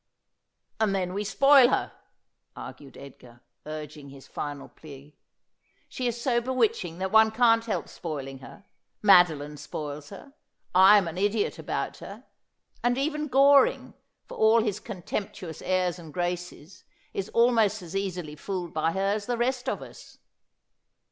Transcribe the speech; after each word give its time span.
'And 0.81 0.95
then 0.95 1.13
we 1.13 1.23
spoil 1.23 1.69
her,' 1.69 1.91
argued 2.55 2.97
Edgar, 2.97 3.41
urging 3.67 4.09
his 4.09 4.25
final 4.27 4.67
plea.' 4.67 5.15
She 5.89 6.07
is 6.07 6.19
so 6.19 6.41
bewitching 6.41 6.97
that 6.97 7.11
one 7.11 7.29
can't 7.29 7.65
help 7.65 7.87
spoiling 7.87 8.39
her. 8.39 8.65
Madoline 9.03 9.57
spoils 9.59 10.09
her. 10.09 10.33
I 10.73 10.97
am 10.97 11.07
an 11.07 11.19
idiot 11.19 11.59
about 11.59 11.97
her; 11.97 12.25
and 12.83 12.97
even 12.97 13.27
Goring, 13.27 13.93
for 14.25 14.35
all 14.37 14.63
his 14.63 14.79
contemptuous 14.79 15.61
airs 15.61 15.99
and 15.99 16.11
graces, 16.11 16.83
is 17.13 17.29
almost 17.29 17.83
as 17.83 17.95
easily 17.95 18.35
fooled 18.35 18.73
by 18.73 18.93
her 18.93 19.11
as 19.13 19.27
the 19.27 19.37
rest 19.37 19.69
of 19.69 19.83
us. 19.83 20.17